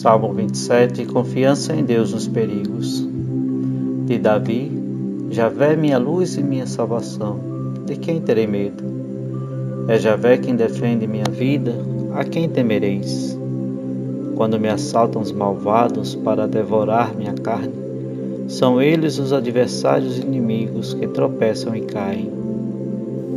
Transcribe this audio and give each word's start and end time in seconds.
Salmo 0.00 0.32
27 0.32 1.06
Confiança 1.06 1.74
em 1.74 1.82
Deus 1.82 2.12
nos 2.12 2.28
perigos. 2.28 3.04
De 4.06 4.16
Davi, 4.16 4.70
Javé 5.28 5.74
minha 5.74 5.98
luz 5.98 6.36
e 6.36 6.40
minha 6.40 6.68
salvação. 6.68 7.40
De 7.84 7.96
quem 7.96 8.20
terei 8.20 8.46
medo? 8.46 8.84
É 9.88 9.98
Javé 9.98 10.38
quem 10.38 10.54
defende 10.54 11.04
minha 11.08 11.28
vida, 11.28 11.74
a 12.14 12.22
quem 12.22 12.48
temereis? 12.48 13.36
Quando 14.36 14.60
me 14.60 14.68
assaltam 14.68 15.20
os 15.20 15.32
malvados 15.32 16.14
para 16.14 16.46
devorar 16.46 17.12
minha 17.16 17.34
carne, 17.34 17.74
são 18.46 18.80
eles 18.80 19.18
os 19.18 19.32
adversários 19.32 20.16
inimigos 20.16 20.94
que 20.94 21.08
tropeçam 21.08 21.74
e 21.74 21.80
caem. 21.80 22.30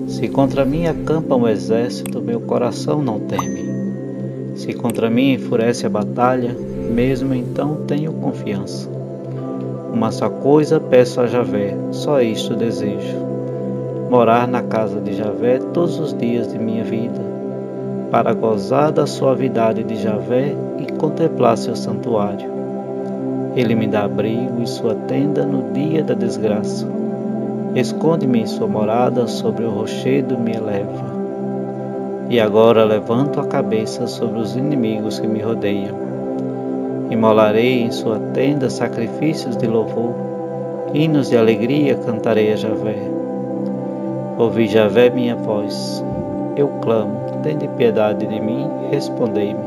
Se 0.05 0.27
contra 0.27 0.63
mim 0.63 0.85
acampa 0.85 1.35
um 1.35 1.47
exército, 1.47 2.21
meu 2.21 2.39
coração 2.39 3.01
não 3.01 3.19
teme. 3.19 3.60
Se 4.55 4.73
contra 4.73 5.09
mim 5.09 5.33
enfurece 5.33 5.85
a 5.85 5.89
batalha, 5.89 6.55
mesmo 6.93 7.33
então 7.33 7.77
tenho 7.87 8.11
confiança. 8.13 8.89
Uma 9.93 10.11
só 10.11 10.29
coisa 10.29 10.79
peço 10.79 11.21
a 11.21 11.27
Javé, 11.27 11.75
só 11.91 12.21
isto 12.21 12.55
desejo: 12.55 13.17
morar 14.09 14.47
na 14.47 14.61
casa 14.61 14.99
de 14.99 15.13
Javé 15.13 15.59
todos 15.73 15.99
os 15.99 16.13
dias 16.13 16.51
de 16.51 16.57
minha 16.57 16.83
vida, 16.83 17.21
para 18.09 18.33
gozar 18.33 18.91
da 18.91 19.05
suavidade 19.05 19.83
de 19.83 19.95
Javé 19.95 20.55
e 20.79 20.91
contemplar 20.93 21.57
seu 21.57 21.75
santuário. 21.75 22.49
Ele 23.55 23.75
me 23.75 23.87
dá 23.87 24.05
abrigo 24.05 24.61
em 24.61 24.65
sua 24.65 24.95
tenda 24.95 25.45
no 25.45 25.73
dia 25.73 26.03
da 26.03 26.13
desgraça. 26.13 26.87
Esconde-me 27.75 28.41
em 28.41 28.45
sua 28.45 28.67
morada, 28.67 29.27
sobre 29.27 29.65
o 29.65 29.69
rochedo 29.69 30.37
me 30.37 30.53
eleva. 30.53 31.10
E 32.31 32.39
agora 32.39 32.85
levanto 32.85 33.41
a 33.41 33.45
cabeça 33.45 34.07
sobre 34.07 34.39
os 34.39 34.55
inimigos 34.55 35.19
que 35.19 35.27
me 35.27 35.41
rodeiam. 35.41 35.97
Imolarei 37.09 37.81
em 37.81 37.91
sua 37.91 38.17
tenda 38.33 38.69
sacrifícios 38.69 39.57
de 39.57 39.67
louvor, 39.67 40.13
hinos 40.93 41.27
de 41.27 41.35
alegria 41.35 41.93
cantarei 41.95 42.53
a 42.53 42.55
Javé. 42.55 42.95
Ouvi 44.37 44.65
Javé 44.67 45.09
minha 45.09 45.35
voz, 45.35 46.01
eu 46.55 46.69
clamo, 46.81 47.19
tende 47.43 47.67
piedade 47.67 48.25
de 48.25 48.39
mim, 48.39 48.65
respondei-me. 48.89 49.65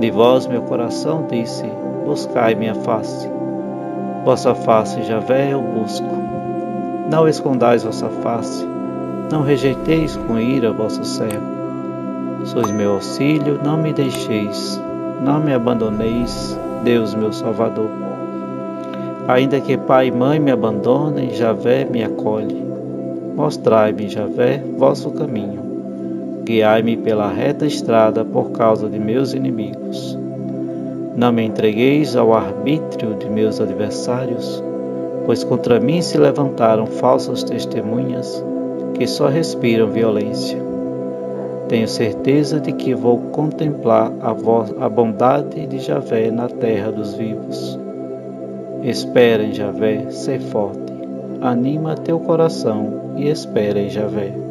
De 0.00 0.10
vós 0.10 0.46
meu 0.46 0.60
coração 0.60 1.24
disse, 1.30 1.64
buscai 2.04 2.54
minha 2.54 2.74
face. 2.74 3.26
Vossa 4.22 4.54
face, 4.54 5.02
Javé, 5.02 5.54
eu 5.54 5.62
busco. 5.62 6.10
Não 7.10 7.26
escondais 7.26 7.84
vossa 7.84 8.10
face 8.10 8.68
não 9.30 9.42
rejeiteis 9.42 10.16
com 10.16 10.38
ira 10.38 10.72
vosso 10.72 11.04
servo. 11.04 11.58
Sois 12.44 12.70
meu 12.70 12.92
auxílio, 12.94 13.60
não 13.62 13.76
me 13.76 13.92
deixeis, 13.92 14.80
não 15.22 15.40
me 15.40 15.52
abandoneis, 15.52 16.58
Deus 16.82 17.14
meu 17.14 17.32
Salvador. 17.32 17.90
Ainda 19.26 19.60
que 19.60 19.76
pai 19.76 20.06
e 20.06 20.10
mãe 20.10 20.38
me 20.40 20.50
abandonem, 20.50 21.30
Javé 21.30 21.84
me 21.84 22.02
acolhe. 22.02 22.64
Mostrai-me, 23.36 24.08
Javé, 24.08 24.62
vosso 24.78 25.10
caminho. 25.10 25.60
Guiai-me 26.44 26.96
pela 26.96 27.28
reta 27.28 27.66
estrada 27.66 28.24
por 28.24 28.52
causa 28.52 28.88
de 28.88 28.98
meus 28.98 29.34
inimigos. 29.34 30.18
Não 31.14 31.32
me 31.32 31.42
entregueis 31.44 32.16
ao 32.16 32.32
arbítrio 32.32 33.16
de 33.16 33.28
meus 33.28 33.60
adversários, 33.60 34.64
pois 35.26 35.44
contra 35.44 35.78
mim 35.78 36.00
se 36.00 36.16
levantaram 36.16 36.86
falsas 36.86 37.44
testemunhas 37.44 38.42
que 38.98 39.06
só 39.06 39.28
respiram 39.28 39.86
violência. 39.86 40.58
Tenho 41.68 41.86
certeza 41.86 42.58
de 42.58 42.72
que 42.72 42.94
vou 42.94 43.18
contemplar 43.30 44.10
a, 44.20 44.88
bondade 44.88 45.66
de 45.66 45.78
Javé 45.78 46.30
na 46.30 46.48
terra 46.48 46.90
dos 46.90 47.14
vivos. 47.14 47.78
Espera 48.82 49.44
em 49.44 49.52
Javé, 49.52 50.10
ser 50.10 50.40
forte. 50.40 50.92
Anima 51.40 51.94
teu 51.94 52.18
coração 52.18 53.14
e 53.16 53.28
espera 53.28 53.78
em 53.78 53.88
Javé. 53.88 54.47